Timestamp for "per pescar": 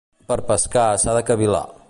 0.31-0.87